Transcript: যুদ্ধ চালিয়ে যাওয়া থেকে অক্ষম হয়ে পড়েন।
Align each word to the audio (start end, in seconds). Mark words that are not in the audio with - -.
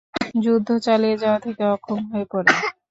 যুদ্ধ 0.35 0.69
চালিয়ে 0.85 1.15
যাওয়া 1.17 1.39
থেকে 1.45 1.63
অক্ষম 1.75 1.99
হয়ে 2.11 2.25
পড়েন। 2.31 2.55